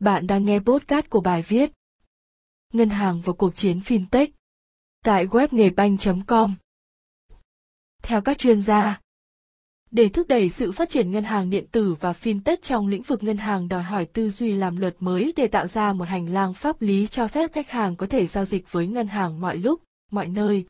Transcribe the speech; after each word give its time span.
Bạn 0.00 0.26
đang 0.26 0.44
nghe 0.44 0.58
podcast 0.58 1.10
của 1.10 1.20
bài 1.20 1.42
viết 1.42 1.72
Ngân 2.72 2.88
hàng 2.88 3.20
và 3.24 3.32
cuộc 3.32 3.54
chiến 3.54 3.78
fintech 3.78 4.26
tại 5.04 5.26
web 5.26 5.48
nghề 5.50 5.70
banh.com. 5.70 6.54
Theo 8.02 8.20
các 8.20 8.38
chuyên 8.38 8.62
gia, 8.62 9.00
để 9.90 10.08
thúc 10.08 10.28
đẩy 10.28 10.48
sự 10.48 10.72
phát 10.72 10.88
triển 10.88 11.10
ngân 11.10 11.24
hàng 11.24 11.50
điện 11.50 11.66
tử 11.72 11.94
và 12.00 12.12
fintech 12.12 12.56
trong 12.62 12.88
lĩnh 12.88 13.02
vực 13.02 13.22
ngân 13.22 13.36
hàng 13.36 13.68
đòi 13.68 13.82
hỏi 13.82 14.04
tư 14.04 14.30
duy 14.30 14.52
làm 14.52 14.76
luật 14.76 14.96
mới 15.00 15.32
để 15.36 15.46
tạo 15.46 15.66
ra 15.66 15.92
một 15.92 16.08
hành 16.08 16.32
lang 16.32 16.54
pháp 16.54 16.82
lý 16.82 17.06
cho 17.06 17.28
phép 17.28 17.52
khách 17.52 17.70
hàng 17.70 17.96
có 17.96 18.06
thể 18.06 18.26
giao 18.26 18.44
dịch 18.44 18.72
với 18.72 18.86
ngân 18.86 19.06
hàng 19.06 19.40
mọi 19.40 19.56
lúc, 19.56 19.82
mọi 20.10 20.28
nơi. 20.28 20.64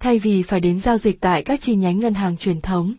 Thay 0.00 0.18
vì 0.18 0.42
phải 0.42 0.60
đến 0.60 0.78
giao 0.78 0.98
dịch 0.98 1.20
tại 1.20 1.42
các 1.42 1.60
chi 1.60 1.74
nhánh 1.74 1.98
ngân 1.98 2.14
hàng 2.14 2.36
truyền 2.36 2.60
thống. 2.60 2.94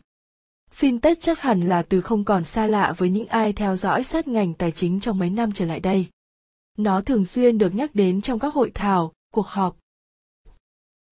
Fintech 0.80 1.16
chắc 1.20 1.40
hẳn 1.40 1.62
là 1.62 1.82
từ 1.82 2.02
không 2.02 2.24
còn 2.24 2.44
xa 2.44 2.68
lạ 2.68 2.94
với 2.98 3.10
những 3.10 3.28
ai 3.28 3.54
theo 3.54 3.76
dõi 3.76 4.04
sát 4.04 4.28
ngành 4.28 4.54
tài 4.54 4.72
chính 4.72 5.00
trong 5.00 5.20
mấy 5.20 5.30
năm 5.30 5.52
trở 5.52 5.66
lại 5.66 5.80
đây. 5.80 6.08
Nó 6.78 7.02
thường 7.02 7.26
xuyên 7.26 7.58
được 7.58 7.76
nhắc 7.76 7.96
đến 7.96 8.22
trong 8.22 8.40
các 8.40 8.54
hội 8.54 8.72
thảo, 8.74 9.14
cuộc 9.34 9.48
họp. 9.48 9.78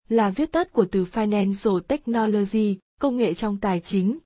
Là 0.10 0.30
viết 0.30 0.52
tắt 0.52 0.74
của 0.74 0.86
từ 0.92 1.06
Financial 1.06 1.80
Technology, 1.80 2.78
công 3.00 3.18
nghệ 3.18 3.34
trong 3.34 3.58
tài 3.58 3.80
chính. 3.80 4.20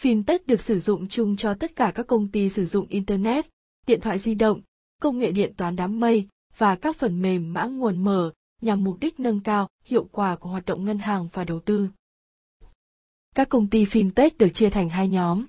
Fintech 0.00 0.38
được 0.46 0.60
sử 0.60 0.80
dụng 0.80 1.08
chung 1.08 1.36
cho 1.36 1.54
tất 1.54 1.76
cả 1.76 1.92
các 1.94 2.06
công 2.06 2.28
ty 2.28 2.48
sử 2.48 2.66
dụng 2.66 2.86
Internet, 2.88 3.46
điện 3.86 4.00
thoại 4.00 4.18
di 4.18 4.34
động, 4.34 4.60
công 5.02 5.18
nghệ 5.18 5.32
điện 5.32 5.54
toán 5.56 5.76
đám 5.76 6.00
mây 6.00 6.28
và 6.56 6.76
các 6.76 6.96
phần 6.96 7.22
mềm 7.22 7.52
mã 7.52 7.64
nguồn 7.64 8.04
mở 8.04 8.32
nhằm 8.60 8.84
mục 8.84 8.96
đích 9.00 9.20
nâng 9.20 9.40
cao 9.40 9.68
hiệu 9.84 10.08
quả 10.12 10.36
của 10.36 10.48
hoạt 10.48 10.66
động 10.66 10.84
ngân 10.84 10.98
hàng 10.98 11.28
và 11.32 11.44
đầu 11.44 11.60
tư. 11.60 11.88
Các 13.36 13.48
công 13.48 13.66
ty 13.70 13.84
fintech 13.84 14.30
được 14.38 14.48
chia 14.48 14.70
thành 14.70 14.88
hai 14.88 15.08
nhóm. 15.08 15.46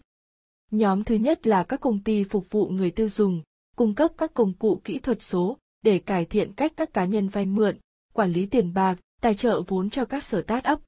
Nhóm 0.71 1.03
thứ 1.03 1.15
nhất 1.15 1.47
là 1.47 1.63
các 1.63 1.81
công 1.81 2.03
ty 2.03 2.23
phục 2.23 2.51
vụ 2.51 2.67
người 2.67 2.91
tiêu 2.91 3.09
dùng, 3.09 3.41
cung 3.75 3.93
cấp 3.93 4.11
các 4.17 4.33
công 4.33 4.53
cụ 4.53 4.81
kỹ 4.83 4.99
thuật 4.99 5.21
số 5.21 5.57
để 5.81 5.99
cải 5.99 6.25
thiện 6.25 6.53
cách 6.53 6.73
các 6.77 6.93
cá 6.93 7.05
nhân 7.05 7.27
vay 7.27 7.45
mượn, 7.45 7.77
quản 8.13 8.31
lý 8.31 8.45
tiền 8.45 8.73
bạc, 8.73 8.95
tài 9.21 9.33
trợ 9.33 9.61
vốn 9.67 9.89
cho 9.89 10.05
các 10.05 10.23
sở 10.23 10.41
start 10.41 10.65
up. 10.71 10.79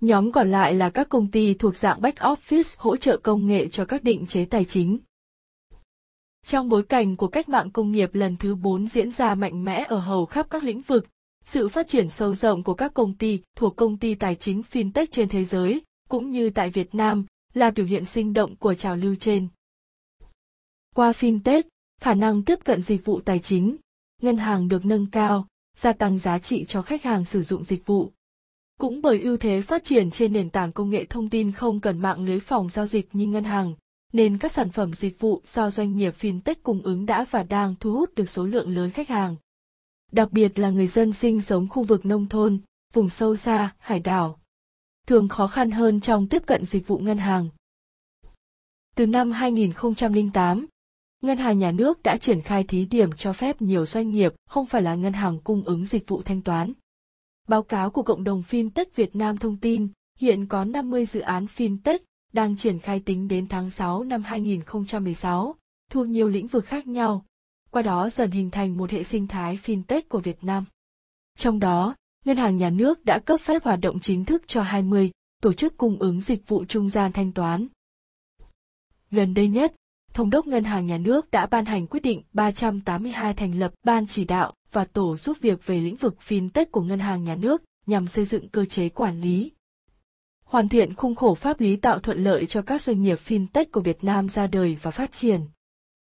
Nhóm 0.00 0.32
còn 0.32 0.50
lại 0.50 0.74
là 0.74 0.90
các 0.90 1.08
công 1.08 1.30
ty 1.30 1.54
thuộc 1.54 1.76
dạng 1.76 2.02
back 2.02 2.18
office 2.18 2.74
hỗ 2.78 2.96
trợ 2.96 3.16
công 3.16 3.46
nghệ 3.46 3.68
cho 3.68 3.84
các 3.84 4.02
định 4.02 4.26
chế 4.26 4.44
tài 4.44 4.64
chính. 4.64 4.98
Trong 6.46 6.68
bối 6.68 6.82
cảnh 6.82 7.16
của 7.16 7.28
cách 7.28 7.48
mạng 7.48 7.70
công 7.70 7.92
nghiệp 7.92 8.14
lần 8.14 8.36
thứ 8.36 8.54
4 8.54 8.88
diễn 8.88 9.10
ra 9.10 9.34
mạnh 9.34 9.64
mẽ 9.64 9.84
ở 9.88 9.98
hầu 9.98 10.26
khắp 10.26 10.46
các 10.50 10.64
lĩnh 10.64 10.80
vực, 10.80 11.06
sự 11.44 11.68
phát 11.68 11.88
triển 11.88 12.08
sâu 12.08 12.34
rộng 12.34 12.62
của 12.62 12.74
các 12.74 12.94
công 12.94 13.14
ty 13.14 13.40
thuộc 13.56 13.76
công 13.76 13.96
ty 13.96 14.14
tài 14.14 14.34
chính 14.34 14.62
fintech 14.72 15.06
trên 15.10 15.28
thế 15.28 15.44
giới 15.44 15.82
cũng 16.08 16.30
như 16.30 16.50
tại 16.50 16.70
Việt 16.70 16.94
Nam, 16.94 17.24
là 17.54 17.70
biểu 17.70 17.86
hiện 17.86 18.04
sinh 18.04 18.32
động 18.32 18.56
của 18.56 18.74
trào 18.74 18.96
lưu 18.96 19.14
trên. 19.14 19.48
Qua 20.94 21.12
fintech, 21.12 21.62
khả 22.00 22.14
năng 22.14 22.42
tiếp 22.42 22.58
cận 22.64 22.82
dịch 22.82 23.04
vụ 23.04 23.20
tài 23.20 23.38
chính, 23.38 23.76
ngân 24.22 24.36
hàng 24.36 24.68
được 24.68 24.84
nâng 24.84 25.06
cao, 25.06 25.46
gia 25.76 25.92
tăng 25.92 26.18
giá 26.18 26.38
trị 26.38 26.64
cho 26.64 26.82
khách 26.82 27.02
hàng 27.02 27.24
sử 27.24 27.42
dụng 27.42 27.64
dịch 27.64 27.86
vụ. 27.86 28.12
Cũng 28.80 29.02
bởi 29.02 29.20
ưu 29.20 29.36
thế 29.36 29.62
phát 29.62 29.84
triển 29.84 30.10
trên 30.10 30.32
nền 30.32 30.50
tảng 30.50 30.72
công 30.72 30.90
nghệ 30.90 31.04
thông 31.04 31.30
tin 31.30 31.52
không 31.52 31.80
cần 31.80 31.98
mạng 31.98 32.24
lưới 32.24 32.40
phòng 32.40 32.68
giao 32.68 32.86
dịch 32.86 33.08
như 33.12 33.26
ngân 33.26 33.44
hàng, 33.44 33.74
nên 34.12 34.38
các 34.38 34.52
sản 34.52 34.70
phẩm 34.70 34.94
dịch 34.94 35.20
vụ 35.20 35.42
do 35.46 35.70
doanh 35.70 35.96
nghiệp 35.96 36.14
fintech 36.20 36.54
cung 36.62 36.82
ứng 36.82 37.06
đã 37.06 37.24
và 37.30 37.42
đang 37.42 37.74
thu 37.80 37.92
hút 37.92 38.14
được 38.14 38.30
số 38.30 38.46
lượng 38.46 38.74
lớn 38.74 38.90
khách 38.90 39.08
hàng. 39.08 39.36
Đặc 40.12 40.32
biệt 40.32 40.58
là 40.58 40.70
người 40.70 40.86
dân 40.86 41.12
sinh 41.12 41.40
sống 41.40 41.68
khu 41.68 41.82
vực 41.82 42.06
nông 42.06 42.26
thôn, 42.28 42.58
vùng 42.92 43.08
sâu 43.08 43.36
xa, 43.36 43.74
hải 43.78 44.00
đảo, 44.00 44.38
thường 45.06 45.28
khó 45.28 45.46
khăn 45.46 45.70
hơn 45.70 46.00
trong 46.00 46.28
tiếp 46.28 46.42
cận 46.46 46.64
dịch 46.64 46.86
vụ 46.86 46.98
ngân 46.98 47.18
hàng. 47.18 47.48
Từ 48.96 49.06
năm 49.06 49.32
2008, 49.32 50.66
Ngân 51.24 51.38
hàng 51.38 51.58
Nhà 51.58 51.72
nước 51.72 52.02
đã 52.02 52.16
triển 52.16 52.40
khai 52.40 52.64
thí 52.64 52.84
điểm 52.84 53.12
cho 53.12 53.32
phép 53.32 53.62
nhiều 53.62 53.86
doanh 53.86 54.10
nghiệp 54.10 54.34
không 54.48 54.66
phải 54.66 54.82
là 54.82 54.94
ngân 54.94 55.12
hàng 55.12 55.38
cung 55.44 55.64
ứng 55.64 55.86
dịch 55.86 56.08
vụ 56.08 56.22
thanh 56.22 56.40
toán. 56.42 56.72
Báo 57.48 57.62
cáo 57.62 57.90
của 57.90 58.02
cộng 58.02 58.24
đồng 58.24 58.42
FinTech 58.50 58.84
Việt 58.94 59.16
Nam 59.16 59.36
thông 59.36 59.56
tin, 59.56 59.88
hiện 60.18 60.46
có 60.46 60.64
50 60.64 61.04
dự 61.04 61.20
án 61.20 61.46
FinTech 61.56 61.98
đang 62.32 62.56
triển 62.56 62.78
khai 62.78 63.00
tính 63.00 63.28
đến 63.28 63.48
tháng 63.48 63.70
6 63.70 64.04
năm 64.04 64.22
2016, 64.22 65.54
thuộc 65.90 66.06
nhiều 66.06 66.28
lĩnh 66.28 66.46
vực 66.46 66.66
khác 66.66 66.86
nhau, 66.86 67.24
qua 67.70 67.82
đó 67.82 68.10
dần 68.10 68.30
hình 68.30 68.50
thành 68.50 68.76
một 68.76 68.90
hệ 68.90 69.02
sinh 69.02 69.26
thái 69.26 69.58
FinTech 69.64 70.02
của 70.08 70.20
Việt 70.20 70.44
Nam. 70.44 70.64
Trong 71.36 71.58
đó, 71.58 71.94
Ngân 72.24 72.36
hàng 72.36 72.56
Nhà 72.56 72.70
nước 72.70 73.04
đã 73.04 73.18
cấp 73.18 73.40
phép 73.40 73.64
hoạt 73.64 73.80
động 73.80 74.00
chính 74.00 74.24
thức 74.24 74.42
cho 74.46 74.62
20 74.62 75.10
tổ 75.42 75.52
chức 75.52 75.76
cung 75.76 75.98
ứng 75.98 76.20
dịch 76.20 76.48
vụ 76.48 76.64
trung 76.64 76.90
gian 76.90 77.12
thanh 77.12 77.32
toán. 77.32 77.66
Gần 79.10 79.34
đây 79.34 79.48
nhất, 79.48 79.74
Thống 80.12 80.30
đốc 80.30 80.46
Ngân 80.46 80.64
hàng 80.64 80.86
Nhà 80.86 80.98
nước 80.98 81.30
đã 81.30 81.46
ban 81.46 81.64
hành 81.64 81.86
quyết 81.86 82.00
định 82.00 82.22
382 82.32 83.34
thành 83.34 83.58
lập 83.58 83.72
ban 83.84 84.06
chỉ 84.06 84.24
đạo 84.24 84.52
và 84.72 84.84
tổ 84.84 85.16
giúp 85.16 85.36
việc 85.40 85.66
về 85.66 85.80
lĩnh 85.80 85.96
vực 85.96 86.16
fintech 86.28 86.66
của 86.70 86.80
Ngân 86.80 86.98
hàng 86.98 87.24
Nhà 87.24 87.34
nước 87.34 87.62
nhằm 87.86 88.06
xây 88.06 88.24
dựng 88.24 88.48
cơ 88.48 88.64
chế 88.64 88.88
quản 88.88 89.20
lý. 89.20 89.52
Hoàn 90.44 90.68
thiện 90.68 90.94
khung 90.94 91.14
khổ 91.14 91.34
pháp 91.34 91.60
lý 91.60 91.76
tạo 91.76 91.98
thuận 91.98 92.24
lợi 92.24 92.46
cho 92.46 92.62
các 92.62 92.82
doanh 92.82 93.02
nghiệp 93.02 93.18
fintech 93.26 93.64
của 93.72 93.80
Việt 93.80 94.04
Nam 94.04 94.28
ra 94.28 94.46
đời 94.46 94.76
và 94.82 94.90
phát 94.90 95.12
triển. 95.12 95.40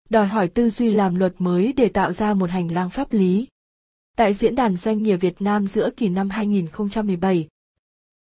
Đòi 0.08 0.26
hỏi 0.26 0.48
tư 0.48 0.68
duy 0.68 0.90
làm 0.90 1.14
luật 1.14 1.34
mới 1.38 1.72
để 1.72 1.88
tạo 1.88 2.12
ra 2.12 2.34
một 2.34 2.50
hành 2.50 2.72
lang 2.72 2.90
pháp 2.90 3.12
lý 3.12 3.46
tại 4.16 4.34
Diễn 4.34 4.54
đàn 4.54 4.76
Doanh 4.76 5.02
nghiệp 5.02 5.16
Việt 5.16 5.42
Nam 5.42 5.66
giữa 5.66 5.90
kỳ 5.96 6.08
năm 6.08 6.30
2017. 6.30 7.48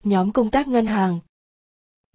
Nhóm 0.04 0.32
công 0.32 0.52
tác 0.52 0.68
ngân 0.68 0.86
hàng 0.86 1.20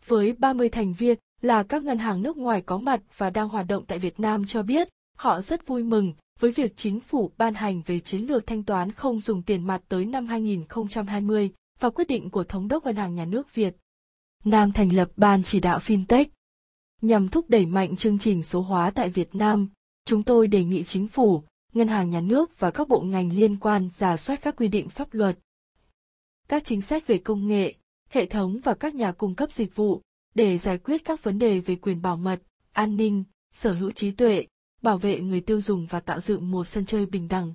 Với 0.07 0.33
30 0.33 0.69
thành 0.69 0.93
viên 0.93 1.19
là 1.41 1.63
các 1.63 1.83
ngân 1.83 1.99
hàng 1.99 2.23
nước 2.23 2.37
ngoài 2.37 2.63
có 2.67 2.79
mặt 2.79 3.01
và 3.17 3.31
đang 3.31 3.49
hoạt 3.49 3.67
động 3.67 3.85
tại 3.87 3.99
Việt 3.99 4.21
Nam 4.21 4.47
cho 4.47 4.63
biết, 4.63 4.89
họ 5.17 5.41
rất 5.41 5.67
vui 5.67 5.83
mừng 5.83 6.13
với 6.39 6.51
việc 6.51 6.77
chính 6.77 7.01
phủ 7.01 7.31
ban 7.39 7.55
hành 7.55 7.83
về 7.87 8.01
chiến 8.01 8.21
lược 8.21 8.47
thanh 8.47 8.63
toán 8.63 8.93
không 8.93 9.21
dùng 9.21 9.43
tiền 9.43 9.67
mặt 9.67 9.83
tới 9.89 10.05
năm 10.05 10.27
2020 10.27 11.51
và 11.81 11.91
quyết 11.91 12.09
định 12.09 12.31
của 12.31 12.45
Thống 12.45 12.69
đốc 12.69 12.85
Ngân 12.85 12.97
hàng 12.97 13.15
Nhà 13.15 13.25
nước 13.25 13.55
Việt. 13.55 13.77
Nam 14.45 14.73
thành 14.73 14.93
lập 14.93 15.09
Ban 15.17 15.43
chỉ 15.43 15.61
đạo 15.61 15.79
FinTech. 15.79 16.25
Nhằm 17.03 17.29
thúc 17.29 17.49
đẩy 17.49 17.67
mạnh 17.67 17.97
chương 17.97 18.19
trình 18.19 18.43
số 18.43 18.61
hóa 18.61 18.91
tại 18.91 19.09
Việt 19.09 19.35
Nam, 19.35 19.69
chúng 20.05 20.23
tôi 20.23 20.47
đề 20.47 20.65
nghị 20.65 20.85
chính 20.85 21.09
phủ, 21.09 21.43
ngân 21.73 21.89
hàng 21.89 22.11
nhà 22.11 22.21
nước 22.21 22.59
và 22.59 22.71
các 22.71 22.89
bộ 22.89 23.01
ngành 23.01 23.33
liên 23.33 23.57
quan 23.57 23.89
giả 23.93 24.17
soát 24.17 24.43
các 24.43 24.57
quy 24.57 24.69
định 24.69 24.89
pháp 24.89 25.15
luật, 25.15 25.39
các 26.49 26.65
chính 26.65 26.83
sách 26.83 27.07
về 27.07 27.19
công 27.19 27.49
nghệ, 27.49 27.75
hệ 28.11 28.27
thống 28.27 28.61
và 28.65 28.75
các 28.75 28.95
nhà 28.95 29.13
cung 29.13 29.35
cấp 29.35 29.53
dịch 29.53 29.77
vụ 29.77 30.03
để 30.35 30.59
giải 30.59 30.79
quyết 30.79 31.05
các 31.05 31.23
vấn 31.23 31.39
đề 31.39 31.61
về 31.61 31.77
quyền 31.77 32.03
bảo 32.03 32.17
mật, 32.17 32.43
an 32.73 32.97
ninh, 32.97 33.25
sở 33.53 33.73
hữu 33.73 33.91
trí 33.91 34.11
tuệ, 34.11 34.47
bảo 34.83 34.99
vệ 34.99 35.21
người 35.21 35.41
tiêu 35.41 35.61
dùng 35.61 35.87
và 35.87 36.01
tạo 36.01 36.21
dựng 36.21 36.51
một 36.51 36.65
sân 36.65 36.87
chơi 36.87 37.07
bình 37.07 37.29
đẳng. 37.29 37.53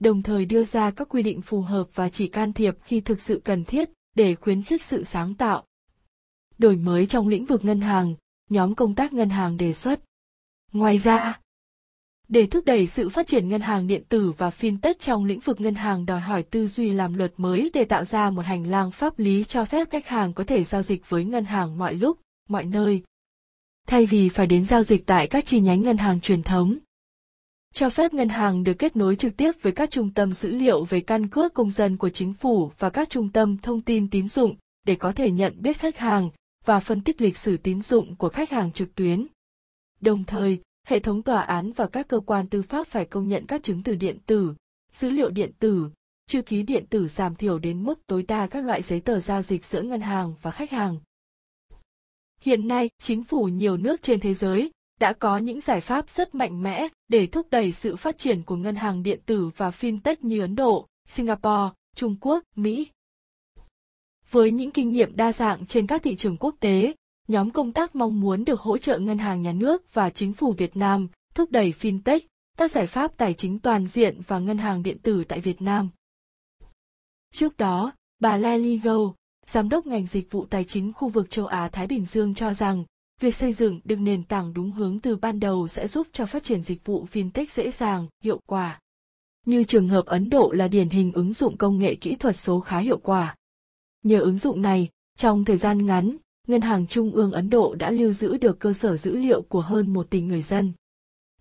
Đồng 0.00 0.22
thời 0.22 0.44
đưa 0.44 0.62
ra 0.62 0.90
các 0.90 1.08
quy 1.08 1.22
định 1.22 1.42
phù 1.42 1.60
hợp 1.60 1.88
và 1.94 2.08
chỉ 2.08 2.28
can 2.28 2.52
thiệp 2.52 2.76
khi 2.82 3.00
thực 3.00 3.20
sự 3.20 3.40
cần 3.44 3.64
thiết 3.64 3.90
để 4.14 4.34
khuyến 4.34 4.62
khích 4.62 4.82
sự 4.82 5.04
sáng 5.04 5.34
tạo. 5.34 5.64
Đổi 6.58 6.76
mới 6.76 7.06
trong 7.06 7.28
lĩnh 7.28 7.44
vực 7.44 7.64
ngân 7.64 7.80
hàng, 7.80 8.14
nhóm 8.50 8.74
công 8.74 8.94
tác 8.94 9.12
ngân 9.12 9.30
hàng 9.30 9.56
đề 9.56 9.72
xuất. 9.72 10.00
Ngoài 10.72 10.98
ra 10.98 11.40
để 12.28 12.46
thúc 12.46 12.64
đẩy 12.64 12.86
sự 12.86 13.08
phát 13.08 13.26
triển 13.26 13.48
ngân 13.48 13.60
hàng 13.60 13.86
điện 13.86 14.02
tử 14.08 14.32
và 14.38 14.50
fintech 14.50 14.94
trong 14.98 15.24
lĩnh 15.24 15.40
vực 15.40 15.60
ngân 15.60 15.74
hàng 15.74 16.06
đòi 16.06 16.20
hỏi 16.20 16.42
tư 16.42 16.66
duy 16.66 16.92
làm 16.92 17.14
luật 17.14 17.32
mới 17.36 17.70
để 17.74 17.84
tạo 17.84 18.04
ra 18.04 18.30
một 18.30 18.46
hành 18.46 18.70
lang 18.70 18.90
pháp 18.90 19.18
lý 19.18 19.44
cho 19.44 19.64
phép 19.64 19.90
khách 19.90 20.06
hàng 20.06 20.32
có 20.32 20.44
thể 20.44 20.64
giao 20.64 20.82
dịch 20.82 21.08
với 21.08 21.24
ngân 21.24 21.44
hàng 21.44 21.78
mọi 21.78 21.94
lúc, 21.94 22.18
mọi 22.48 22.64
nơi. 22.64 23.02
Thay 23.86 24.06
vì 24.06 24.28
phải 24.28 24.46
đến 24.46 24.64
giao 24.64 24.82
dịch 24.82 25.06
tại 25.06 25.26
các 25.26 25.46
chi 25.46 25.60
nhánh 25.60 25.82
ngân 25.82 25.96
hàng 25.96 26.20
truyền 26.20 26.42
thống. 26.42 26.78
Cho 27.74 27.90
phép 27.90 28.14
ngân 28.14 28.28
hàng 28.28 28.64
được 28.64 28.74
kết 28.74 28.96
nối 28.96 29.16
trực 29.16 29.36
tiếp 29.36 29.52
với 29.62 29.72
các 29.72 29.90
trung 29.90 30.10
tâm 30.10 30.32
dữ 30.32 30.50
liệu 30.50 30.84
về 30.84 31.00
căn 31.00 31.28
cước 31.28 31.54
công 31.54 31.70
dân 31.70 31.96
của 31.96 32.08
chính 32.08 32.34
phủ 32.34 32.70
và 32.78 32.90
các 32.90 33.10
trung 33.10 33.28
tâm 33.28 33.56
thông 33.58 33.82
tin 33.82 34.10
tín 34.10 34.28
dụng 34.28 34.54
để 34.84 34.94
có 34.94 35.12
thể 35.12 35.30
nhận 35.30 35.62
biết 35.62 35.78
khách 35.78 35.98
hàng 35.98 36.30
và 36.64 36.80
phân 36.80 37.00
tích 37.00 37.20
lịch 37.20 37.36
sử 37.36 37.56
tín 37.56 37.82
dụng 37.82 38.16
của 38.16 38.28
khách 38.28 38.50
hàng 38.50 38.72
trực 38.72 38.94
tuyến. 38.94 39.26
Đồng 40.00 40.24
thời, 40.24 40.60
hệ 40.86 40.98
thống 40.98 41.22
tòa 41.22 41.40
án 41.40 41.72
và 41.72 41.86
các 41.86 42.08
cơ 42.08 42.20
quan 42.20 42.48
tư 42.48 42.62
pháp 42.62 42.86
phải 42.86 43.04
công 43.04 43.28
nhận 43.28 43.46
các 43.46 43.62
chứng 43.62 43.82
từ 43.82 43.94
điện 43.94 44.18
tử, 44.26 44.54
dữ 44.92 45.10
liệu 45.10 45.30
điện 45.30 45.52
tử, 45.58 45.90
chữ 46.26 46.42
ký 46.42 46.62
điện 46.62 46.86
tử 46.90 47.08
giảm 47.08 47.34
thiểu 47.34 47.58
đến 47.58 47.84
mức 47.84 48.06
tối 48.06 48.22
đa 48.22 48.46
các 48.46 48.64
loại 48.64 48.82
giấy 48.82 49.00
tờ 49.00 49.18
giao 49.18 49.42
dịch 49.42 49.64
giữa 49.64 49.82
ngân 49.82 50.00
hàng 50.00 50.34
và 50.42 50.50
khách 50.50 50.70
hàng. 50.70 50.96
Hiện 52.40 52.68
nay, 52.68 52.90
chính 52.98 53.24
phủ 53.24 53.44
nhiều 53.48 53.76
nước 53.76 54.02
trên 54.02 54.20
thế 54.20 54.34
giới 54.34 54.70
đã 55.00 55.12
có 55.12 55.38
những 55.38 55.60
giải 55.60 55.80
pháp 55.80 56.10
rất 56.10 56.34
mạnh 56.34 56.62
mẽ 56.62 56.88
để 57.08 57.26
thúc 57.26 57.46
đẩy 57.50 57.72
sự 57.72 57.96
phát 57.96 58.18
triển 58.18 58.42
của 58.42 58.56
ngân 58.56 58.76
hàng 58.76 59.02
điện 59.02 59.20
tử 59.26 59.50
và 59.56 59.70
fintech 59.70 60.16
như 60.20 60.40
Ấn 60.40 60.56
Độ, 60.56 60.86
Singapore, 61.08 61.74
Trung 61.96 62.16
Quốc, 62.20 62.44
Mỹ. 62.56 62.86
Với 64.30 64.50
những 64.50 64.70
kinh 64.70 64.92
nghiệm 64.92 65.16
đa 65.16 65.32
dạng 65.32 65.66
trên 65.66 65.86
các 65.86 66.02
thị 66.02 66.16
trường 66.16 66.36
quốc 66.36 66.54
tế, 66.60 66.94
nhóm 67.28 67.50
công 67.50 67.72
tác 67.72 67.96
mong 67.96 68.20
muốn 68.20 68.44
được 68.44 68.60
hỗ 68.60 68.78
trợ 68.78 68.98
ngân 68.98 69.18
hàng 69.18 69.42
nhà 69.42 69.52
nước 69.52 69.94
và 69.94 70.10
chính 70.10 70.32
phủ 70.32 70.52
Việt 70.52 70.76
Nam 70.76 71.08
thúc 71.34 71.50
đẩy 71.50 71.74
fintech, 71.80 72.20
các 72.58 72.70
giải 72.70 72.86
pháp 72.86 73.16
tài 73.16 73.34
chính 73.34 73.58
toàn 73.58 73.86
diện 73.86 74.20
và 74.26 74.38
ngân 74.38 74.58
hàng 74.58 74.82
điện 74.82 74.98
tử 74.98 75.24
tại 75.24 75.40
Việt 75.40 75.62
Nam. 75.62 75.88
Trước 77.34 77.56
đó, 77.56 77.92
bà 78.18 78.36
Lely 78.36 78.78
Go, 78.78 78.96
giám 79.46 79.68
đốc 79.68 79.86
ngành 79.86 80.06
dịch 80.06 80.30
vụ 80.30 80.46
tài 80.50 80.64
chính 80.64 80.92
khu 80.92 81.08
vực 81.08 81.30
châu 81.30 81.46
Á 81.46 81.68
Thái 81.68 81.86
Bình 81.86 82.04
Dương 82.04 82.34
cho 82.34 82.54
rằng, 82.54 82.84
việc 83.20 83.34
xây 83.34 83.52
dựng 83.52 83.80
được 83.84 83.96
nền 83.96 84.22
tảng 84.22 84.54
đúng 84.54 84.72
hướng 84.72 84.98
từ 85.00 85.16
ban 85.16 85.40
đầu 85.40 85.68
sẽ 85.68 85.88
giúp 85.88 86.06
cho 86.12 86.26
phát 86.26 86.44
triển 86.44 86.62
dịch 86.62 86.84
vụ 86.84 87.06
fintech 87.12 87.46
dễ 87.50 87.70
dàng 87.70 88.06
hiệu 88.22 88.40
quả 88.46 88.80
như 89.46 89.64
trường 89.64 89.88
hợp 89.88 90.06
ấn 90.06 90.30
độ 90.30 90.52
là 90.52 90.68
điển 90.68 90.88
hình 90.88 91.12
ứng 91.12 91.32
dụng 91.32 91.56
công 91.56 91.78
nghệ 91.78 91.94
kỹ 91.94 92.14
thuật 92.14 92.36
số 92.36 92.60
khá 92.60 92.78
hiệu 92.78 92.98
quả 92.98 93.36
nhờ 94.02 94.20
ứng 94.20 94.38
dụng 94.38 94.62
này 94.62 94.88
trong 95.18 95.44
thời 95.44 95.56
gian 95.56 95.86
ngắn 95.86 96.16
ngân 96.46 96.60
hàng 96.60 96.86
trung 96.86 97.12
ương 97.12 97.32
ấn 97.32 97.50
độ 97.50 97.74
đã 97.74 97.90
lưu 97.90 98.12
giữ 98.12 98.36
được 98.36 98.58
cơ 98.60 98.72
sở 98.72 98.96
dữ 98.96 99.16
liệu 99.16 99.42
của 99.42 99.60
hơn 99.60 99.92
một 99.92 100.10
tỷ 100.10 100.20
người 100.20 100.42
dân. 100.42 100.72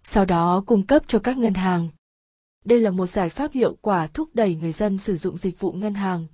Sau 0.04 0.26
đó 0.26 0.64
cung 0.66 0.84
cấp 0.84 1.04
cho 1.08 1.20
các 1.20 1.38
ngân 1.38 1.54
hàng. 1.54 1.88
Đây 2.66 2.80
là 2.80 2.92
một 2.92 3.06
giải 3.06 3.30
pháp 3.30 3.52
hiệu 3.52 3.78
quả 3.82 4.08
thúc 4.08 4.30
đẩy 4.34 4.56
người 4.56 4.72
dân 4.72 4.98
sử 4.98 5.18
dụng 5.18 5.38
dịch 5.38 5.60
vụ 5.60 5.72
ngân 5.72 5.94
hàng. 5.94 6.28